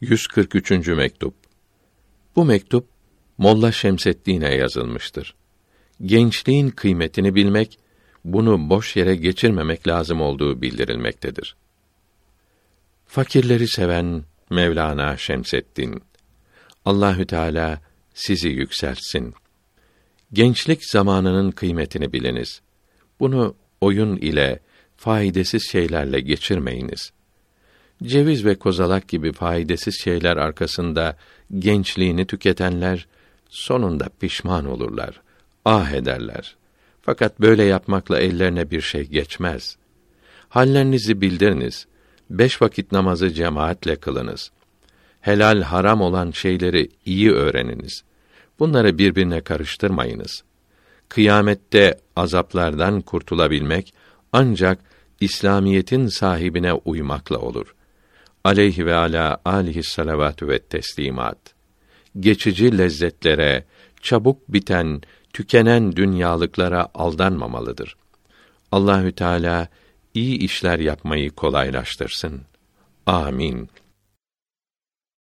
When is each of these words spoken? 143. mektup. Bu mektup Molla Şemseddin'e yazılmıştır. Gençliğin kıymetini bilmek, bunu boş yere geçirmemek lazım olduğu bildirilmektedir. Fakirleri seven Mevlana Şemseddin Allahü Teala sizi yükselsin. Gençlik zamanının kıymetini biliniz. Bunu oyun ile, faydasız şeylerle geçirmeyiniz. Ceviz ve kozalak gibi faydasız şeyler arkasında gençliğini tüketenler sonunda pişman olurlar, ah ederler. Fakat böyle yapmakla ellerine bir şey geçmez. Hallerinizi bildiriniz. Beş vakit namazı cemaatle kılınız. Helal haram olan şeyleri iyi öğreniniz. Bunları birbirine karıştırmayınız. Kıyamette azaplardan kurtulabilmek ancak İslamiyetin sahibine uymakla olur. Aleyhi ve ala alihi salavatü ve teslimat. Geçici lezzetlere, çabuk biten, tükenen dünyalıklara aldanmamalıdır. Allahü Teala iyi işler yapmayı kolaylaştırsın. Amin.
143. 0.00 0.88
mektup. 0.88 1.34
Bu 2.36 2.44
mektup 2.44 2.88
Molla 3.38 3.72
Şemseddin'e 3.72 4.54
yazılmıştır. 4.54 5.34
Gençliğin 6.02 6.70
kıymetini 6.70 7.34
bilmek, 7.34 7.78
bunu 8.24 8.70
boş 8.70 8.96
yere 8.96 9.16
geçirmemek 9.16 9.88
lazım 9.88 10.20
olduğu 10.20 10.62
bildirilmektedir. 10.62 11.56
Fakirleri 13.06 13.68
seven 13.68 14.24
Mevlana 14.50 15.16
Şemseddin 15.16 16.02
Allahü 16.84 17.26
Teala 17.26 17.80
sizi 18.14 18.48
yükselsin. 18.48 19.34
Gençlik 20.32 20.84
zamanının 20.84 21.50
kıymetini 21.50 22.12
biliniz. 22.12 22.60
Bunu 23.20 23.54
oyun 23.80 24.16
ile, 24.16 24.60
faydasız 24.96 25.62
şeylerle 25.72 26.20
geçirmeyiniz. 26.20 27.12
Ceviz 28.02 28.44
ve 28.44 28.54
kozalak 28.54 29.08
gibi 29.08 29.32
faydasız 29.32 29.94
şeyler 30.04 30.36
arkasında 30.36 31.16
gençliğini 31.58 32.26
tüketenler 32.26 33.06
sonunda 33.48 34.08
pişman 34.20 34.66
olurlar, 34.66 35.20
ah 35.64 35.90
ederler. 35.90 36.56
Fakat 37.02 37.40
böyle 37.40 37.62
yapmakla 37.62 38.18
ellerine 38.18 38.70
bir 38.70 38.80
şey 38.80 39.06
geçmez. 39.06 39.76
Hallerinizi 40.48 41.20
bildiriniz. 41.20 41.86
Beş 42.30 42.62
vakit 42.62 42.92
namazı 42.92 43.30
cemaatle 43.30 43.96
kılınız. 43.96 44.50
Helal 45.20 45.62
haram 45.62 46.00
olan 46.00 46.30
şeyleri 46.30 46.88
iyi 47.04 47.32
öğreniniz. 47.32 48.04
Bunları 48.58 48.98
birbirine 48.98 49.40
karıştırmayınız. 49.40 50.44
Kıyamette 51.08 51.98
azaplardan 52.16 53.00
kurtulabilmek 53.00 53.94
ancak 54.32 54.78
İslamiyetin 55.20 56.06
sahibine 56.06 56.72
uymakla 56.72 57.38
olur. 57.38 57.74
Aleyhi 58.44 58.86
ve 58.86 58.94
ala 58.94 59.40
alihi 59.44 59.82
salavatü 59.82 60.48
ve 60.48 60.58
teslimat. 60.58 61.38
Geçici 62.20 62.78
lezzetlere, 62.78 63.64
çabuk 64.02 64.48
biten, 64.48 65.02
tükenen 65.32 65.96
dünyalıklara 65.96 66.88
aldanmamalıdır. 66.94 67.96
Allahü 68.72 69.12
Teala 69.12 69.68
iyi 70.14 70.38
işler 70.38 70.78
yapmayı 70.78 71.30
kolaylaştırsın. 71.30 72.40
Amin. 73.06 73.68